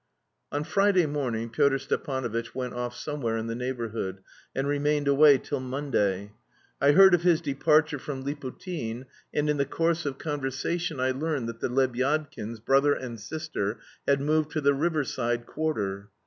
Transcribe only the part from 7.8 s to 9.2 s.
from Liputin,